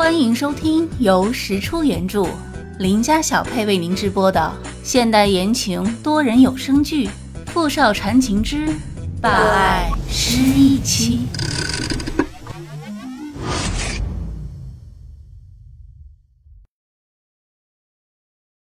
[0.00, 2.22] 欢迎收听由石出原著、
[2.78, 4.50] 林家小配为您直播的
[4.82, 7.06] 现代言情多人有声剧
[7.48, 8.66] 《富少缠情之
[9.20, 11.26] 霸爱失忆妻》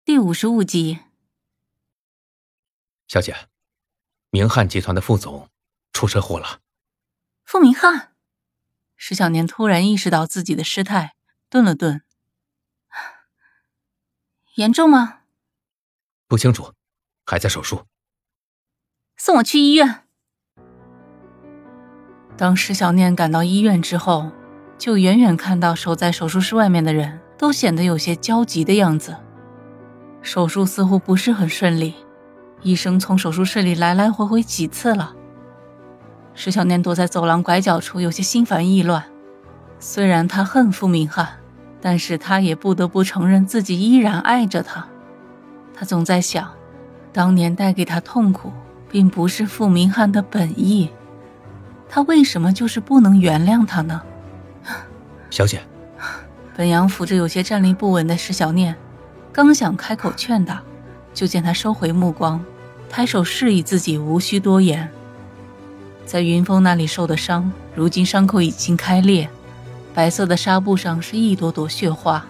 [0.06, 1.00] 第五十五集。
[3.06, 3.36] 小姐，
[4.30, 5.50] 明翰集团的副总
[5.92, 6.60] 出车祸了。
[7.44, 8.12] 傅明翰，
[8.96, 11.16] 石小年突然意识到自己的失态。
[11.50, 12.02] 顿了顿，
[14.56, 15.20] 严重吗？
[16.26, 16.74] 不清楚，
[17.24, 17.86] 还在手术。
[19.16, 20.04] 送我去医院。
[22.36, 24.30] 当石小念赶到医院之后，
[24.76, 29.16] 就远远看到守在手术室外面的人都显得有些焦急的样子。
[30.20, 31.94] 手术似乎不是很顺利，
[32.60, 35.16] 医生从手术室里来来回回几次了。
[36.34, 39.10] 石小念躲在走廊拐角处，有些心烦意乱。
[39.80, 41.37] 虽然他恨傅明翰。
[41.80, 44.86] 但是他也不得不承认自己依然爱着他。
[45.74, 46.50] 他总在想，
[47.12, 48.52] 当年带给他痛苦，
[48.90, 50.90] 并不是傅明翰的本意，
[51.88, 54.02] 他为什么就是不能原谅他呢？
[55.30, 55.60] 小姐，
[56.56, 58.74] 本阳扶着有些站立不稳的石小念，
[59.32, 60.60] 刚想开口劝他，
[61.14, 62.44] 就见他收回目光，
[62.90, 64.90] 抬手示意自己无需多言。
[66.04, 69.28] 在云峰那里受的伤，如今伤口已经开裂。
[69.98, 72.24] 白色的纱布上是一朵朵血花。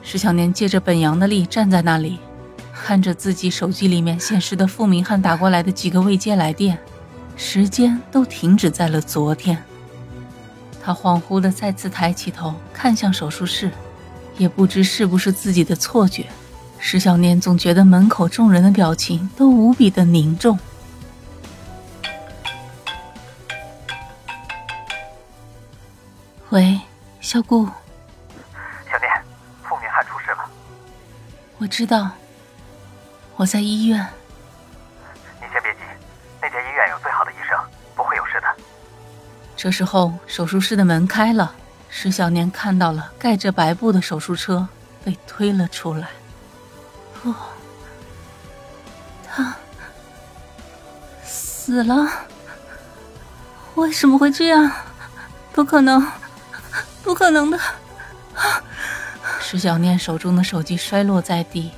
[0.00, 2.20] 石小年借着本阳的力站在那里，
[2.72, 6.78] 看着自己手机里面显示的傅明翰打过来的几个未接来电，
[7.36, 9.60] 时间都停止在了昨天。
[10.80, 13.68] 他恍惚的再次抬起头看向手术室，
[14.38, 16.26] 也不知是不是自己的错觉，
[16.78, 20.56] 石小年总觉得门口众人的表情都无比的凝重。
[26.50, 26.80] 喂，
[27.20, 27.64] 小顾。
[28.90, 29.24] 小念，
[29.62, 30.50] 傅明翰出事了。
[31.58, 32.10] 我知道，
[33.36, 34.04] 我在医院。
[35.40, 35.78] 你先别急，
[36.42, 37.56] 那家医院有最好的医生，
[37.94, 38.48] 不会有事的。
[39.56, 41.54] 这时候，手术室的门开了，
[41.88, 44.66] 石小念看到了盖着白布的手术车
[45.04, 46.08] 被推了出来。
[47.22, 47.32] 不，
[49.24, 49.54] 他
[51.22, 52.08] 死了？
[53.76, 54.72] 为什么会这样？
[55.52, 56.04] 不可能！
[57.02, 57.58] 不可能的！
[59.40, 61.72] 石小念手中的手机摔落在地，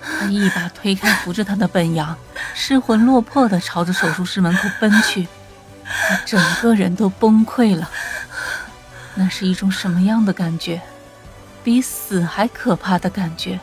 [0.00, 2.16] 他一把推开扶着他的本阳，
[2.54, 5.26] 失魂落魄的朝着手术室门口奔去，
[5.84, 7.90] 他整个人都崩溃了。
[9.14, 10.80] 那是一种什么样的感觉？
[11.64, 13.58] 比死还可怕的感觉。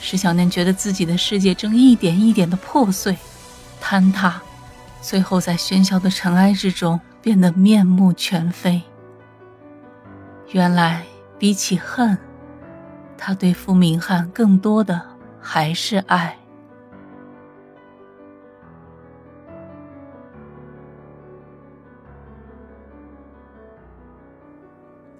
[0.00, 3.16] 石小念觉得自己的世界正一点一点的破碎、
[3.82, 4.40] 坍塌，
[5.02, 8.82] 最后在喧嚣的尘埃之中变得面目全非。
[10.50, 11.04] 原来，
[11.38, 12.16] 比起恨，
[13.18, 15.00] 他对傅明翰更多的
[15.40, 16.38] 还是爱。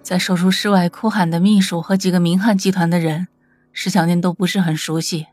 [0.03, 3.29] 在手术室外哭喊的秘书和几个明翰集团的人，
[3.75, 5.27] 石小念都不是很熟悉。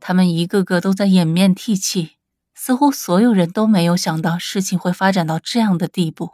[0.00, 2.16] 他们一个个都在掩面涕泣，
[2.52, 6.32] 似乎所有人都没有想到事情会发展到这样的地步。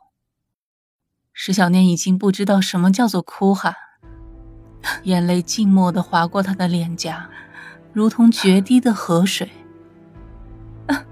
[1.37, 3.75] 石小念已经不知道什么叫做哭喊，
[5.03, 7.29] 眼泪静默的划过她的脸颊，
[7.93, 9.51] 如同决堤的河水。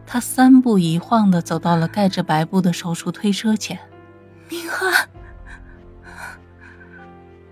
[0.07, 3.79] 他三步一晃的走到了盖着白布的手术推车前，
[4.49, 5.09] 明翰。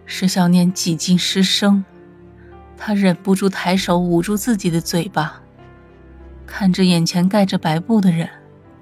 [0.05, 1.85] 石小念几近失声，
[2.77, 5.41] 他忍不住抬手捂住自己的嘴巴，
[6.47, 8.29] 看着眼前盖着白布的人，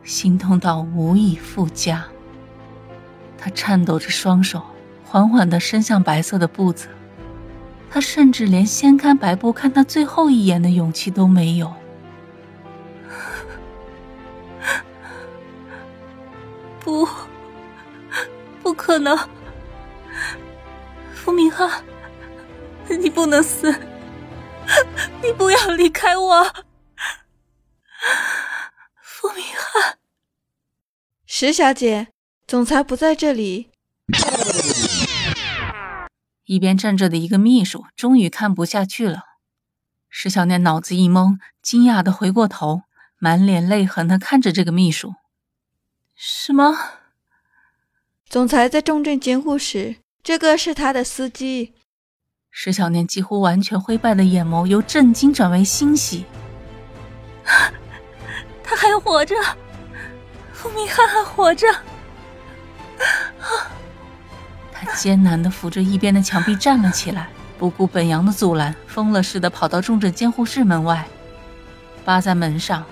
[0.03, 2.05] 心痛到无以复加。
[3.39, 4.61] 他颤抖着双手，
[5.05, 6.89] 缓缓地伸向白色的布子。
[7.91, 11.73] 他甚至连掀开白布看他最后一眼的勇气都没有。
[16.81, 17.09] 不，
[18.63, 19.17] 不可能！
[21.15, 21.85] 傅明翰，
[22.89, 23.75] 你不能死！
[25.23, 26.45] 你不要离开我！
[29.03, 29.99] 傅明翰，
[31.27, 32.09] 石小姐。
[32.49, 33.69] 总裁不在这里。
[36.47, 39.21] 一边站着的一个秘书终于看不下去了。
[40.09, 42.85] 石小念脑子一懵，惊讶的回过头，
[43.19, 45.17] 满脸泪痕的看着这个秘书。
[46.17, 46.75] 什么？
[48.27, 51.75] 总裁在重症监护室，这个是他的司机。
[52.51, 56.25] 石小念几乎完全灰败的眼眸由震惊转为欣喜。
[58.65, 59.37] 他还活着，
[60.55, 61.67] 傅明翰还活着。
[64.73, 67.29] 他艰难地扶着一边的墙壁站了起来，
[67.59, 71.07] 不顾本阳的阻拦，疯了似的跑到重症监护室门外，
[72.05, 72.85] 扒在门上，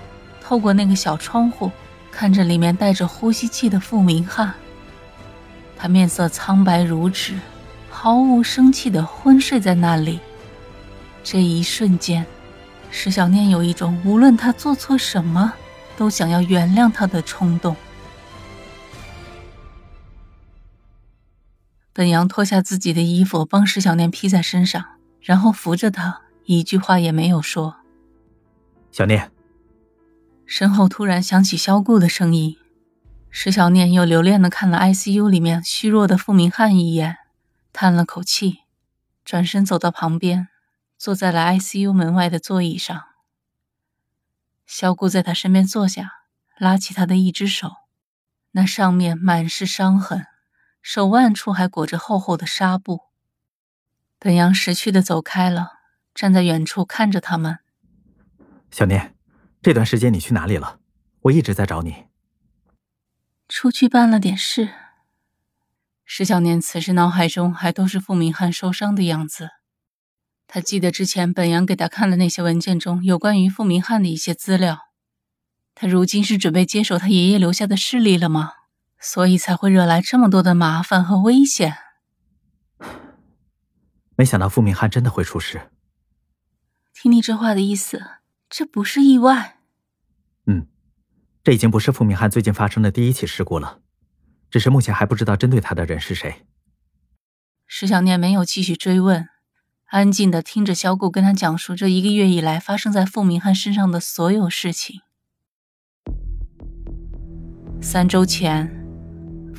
[0.43, 1.71] 透过那个小窗户，
[2.11, 4.53] 看着里面带着呼吸器的傅明翰。
[5.77, 7.39] 他面色苍白如纸，
[7.89, 10.19] 毫无生气地昏睡在那里。
[11.23, 12.25] 这一瞬间，
[12.89, 15.53] 石小念有一种无论他做错什么，
[15.95, 17.75] 都想要原谅他的冲动。
[21.97, 24.85] 本阳脱下自己的衣服，帮石小念披在身上，
[25.19, 27.77] 然后扶着他，一句话也没有说。
[28.91, 29.31] 小念，
[30.45, 32.55] 身后突然响起萧顾的声音。
[33.31, 37.17] 石小念又留恋的看了 ICU 里面虚弱的傅明翰一眼，
[37.73, 38.59] 叹了口气，
[39.25, 40.49] 转身走到旁边，
[40.99, 43.05] 坐在了 ICU 门外的座椅上。
[44.67, 46.11] 萧顾在他身边坐下，
[46.59, 47.71] 拉起他的一只手，
[48.51, 50.27] 那上面满是伤痕，
[50.89, 53.01] 手腕处还裹着厚厚的纱布。
[54.17, 55.73] 本阳识趣的走开了，
[56.15, 57.59] 站在远处看着他们。
[58.71, 59.13] 小念，
[59.61, 60.79] 这段时间你去哪里了？
[61.23, 62.05] 我一直在找你。
[63.49, 64.69] 出去办了点事。
[66.05, 69.49] 石小念此时脑海中还都是傅明翰受伤的样子。
[70.47, 74.87] 他记得之前本阳给他看的那些文件中有关于傅明翰的一些资料。
[75.75, 78.53] 他如今是准备接手他爷爷留下的势力了吗？
[78.99, 81.77] 所以才会惹来这么多的麻烦和危险。
[84.15, 85.69] 没想到傅明翰真的会出事。
[86.93, 88.03] 听你这话的意思，
[88.49, 89.59] 这不是意外。
[90.45, 90.67] 嗯。
[91.43, 93.79] 这已经不是傅明翰最近发生的第一起事故了，
[94.51, 96.45] 只是目前还不知道针对他的人是谁。
[97.65, 99.29] 石小念没有继续追问，
[99.85, 104.99] 安静的听着小顾跟他讲述这一个月以来发生在傅明翰身上的所有事情。
[107.81, 108.76] 三周前，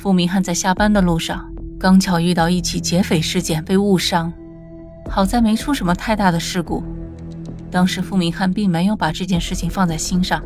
[0.01, 1.45] 傅明翰在下班的路上
[1.77, 4.31] 刚巧遇到一起劫匪事件，被误伤，
[5.09, 6.81] 好在没出什么太大的事故。
[7.69, 10.41] 当时傅明翰并没有把这件事情放在心上。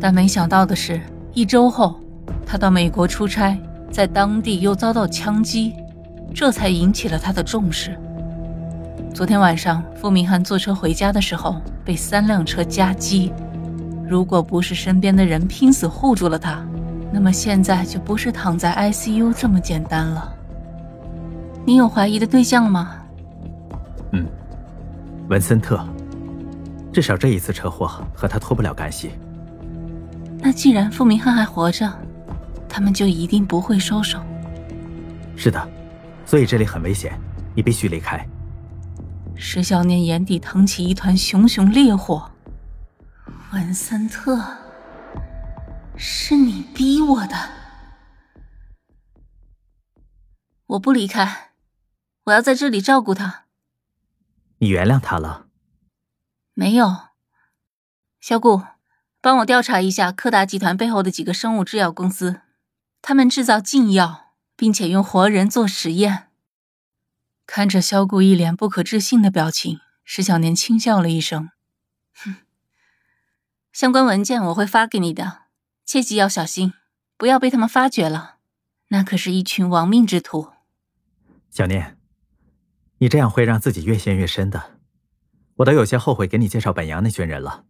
[0.00, 0.98] 但没想到的是，
[1.34, 2.00] 一周后，
[2.46, 3.54] 他到美国出差，
[3.90, 5.74] 在当地又遭到枪击，
[6.34, 7.94] 这才引起了他的重视。
[9.12, 13.30] 昨天晚上，傅明翰坐车回家的时候被三辆车夹击，
[14.08, 16.66] 如果不是身边的人拼死护住了他，
[17.14, 20.34] 那么现在就不是躺在 ICU 这么简单了。
[21.64, 22.96] 你有怀疑的对象吗？
[24.10, 24.26] 嗯，
[25.28, 25.86] 文森特。
[26.92, 29.12] 至少这一次车祸和他脱不了干系。
[30.40, 31.88] 那既然傅明翰还活着，
[32.68, 34.18] 他们就一定不会收手。
[35.36, 35.68] 是的，
[36.26, 37.16] 所以这里很危险，
[37.54, 38.26] 你必须离开。
[39.36, 42.28] 石小念眼底腾起一团熊熊烈火。
[43.52, 44.44] 文森特，
[45.96, 47.50] 是你逼我的，
[50.66, 51.52] 我不离开，
[52.24, 53.44] 我要在这里照顾他。
[54.58, 55.46] 你原谅他了？
[56.54, 57.08] 没有，
[58.20, 58.62] 小顾。
[59.20, 62.42] 帮我调查一下柯达集团背后的几个生物制药公司，
[63.00, 66.28] 他们制造禁药，并且用活人做实验。
[67.46, 71.48] 看着萧顾一脸不可置信的表情，石小年轻笑了一声
[72.14, 72.36] ：“哼，
[73.72, 75.43] 相关文件我会发给你的，
[75.84, 76.72] 切记要小心，
[77.16, 78.36] 不要被他们发觉了。
[78.88, 80.52] 那可是一群亡命之徒。”
[81.50, 81.98] 小念，
[82.98, 84.78] 你这样会让自己越陷越深的，
[85.56, 87.64] 我都有些后悔给你介绍本阳那群人了。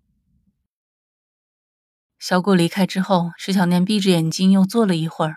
[2.19, 5.37] 小顾离开之后，石小念闭着眼睛又坐了一会儿。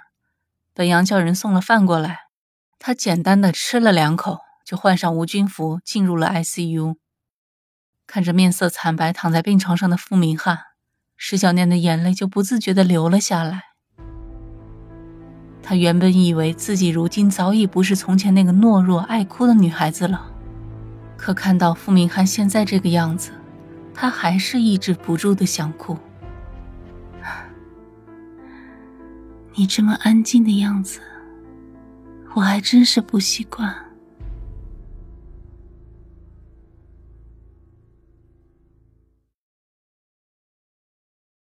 [0.74, 2.28] 本阳叫人送了饭过来，
[2.80, 6.96] 他简单的吃了两口，就换上无菌服进入了 ICU。
[8.06, 10.67] 看着面色惨白躺在病床上的傅明翰，
[11.18, 13.64] 石小念的眼泪就不自觉的流了下来。
[15.62, 20.32] 他原本以为自己如今早已不是从前那个懦弱爱哭的女孩子了，
[21.18, 23.32] 可看到傅明翰现在这个样子，
[23.94, 25.98] 他还是抑制不住的想哭。
[29.56, 31.02] 你这么安静的样子，
[32.36, 33.76] 我还真是不习惯。